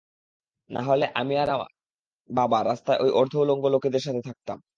নাহলে 0.69 1.05
আমি 1.15 1.33
আর 1.37 1.49
আমার 1.49 1.71
বাব 2.29 2.53
রাস্তায় 2.63 2.99
ওই 2.99 3.11
অর্ধ 3.11 3.33
উলঙ্গ 3.35 3.63
লোকেদের 3.67 4.01
সাথে 4.01 4.21
থাকতাম। 4.25 4.57